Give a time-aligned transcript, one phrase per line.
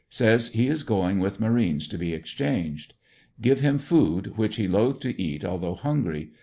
[0.09, 2.95] Says he is going with marines to be exchanged.
[3.39, 6.31] Give him food, which he is loth to eat although hungry.